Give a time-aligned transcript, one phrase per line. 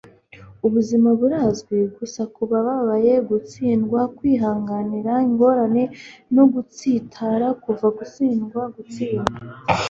[0.65, 5.83] ubuzima burazwi gusa kubababaye, gutsindwa, kwihanganira ingorane
[6.35, 9.33] no gutsitara kuva gutsindwa gutsindwa